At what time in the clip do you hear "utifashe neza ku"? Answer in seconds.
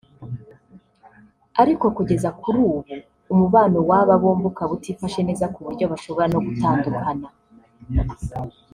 4.77-5.59